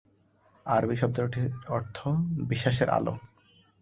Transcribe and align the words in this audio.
আরবি 0.65 0.95
শব্দটির 0.97 1.47
অর্থ 1.67 1.97
"বিশ্বাসের 2.49 2.89
আলো"। 2.89 3.13